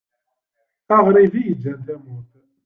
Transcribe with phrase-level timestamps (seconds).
[0.95, 2.31] Aɣrib i yeǧǧan tamurt.